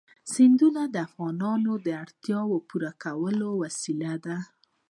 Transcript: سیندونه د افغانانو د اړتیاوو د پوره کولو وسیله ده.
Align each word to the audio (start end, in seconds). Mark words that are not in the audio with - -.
سیندونه 0.33 0.81
د 0.93 0.95
افغانانو 1.07 1.73
د 1.85 1.87
اړتیاوو 2.03 2.57
د 2.61 2.65
پوره 2.69 2.91
کولو 3.03 3.49
وسیله 3.63 4.13
ده. 4.25 4.37